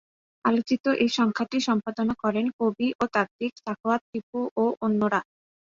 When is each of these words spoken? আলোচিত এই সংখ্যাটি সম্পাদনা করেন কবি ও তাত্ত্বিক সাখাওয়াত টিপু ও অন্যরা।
আলোচিত 0.45 0.85
এই 1.03 1.09
সংখ্যাটি 1.17 1.57
সম্পাদনা 1.67 2.13
করেন 2.23 2.45
কবি 2.59 2.87
ও 2.99 3.13
তাত্ত্বিক 3.15 3.51
সাখাওয়াত 3.59 4.01
টিপু 4.11 4.39
ও 4.55 4.65
অন্যরা। 4.81 5.21